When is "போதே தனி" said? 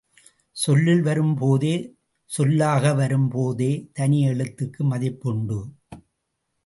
3.29-4.27